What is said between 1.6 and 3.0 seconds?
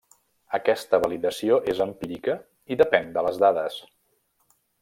és empírica i